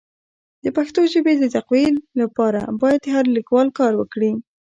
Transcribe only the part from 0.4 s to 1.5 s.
د پښتو ژبي د